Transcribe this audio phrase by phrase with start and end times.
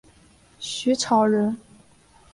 [0.57, 1.55] 徐潮人。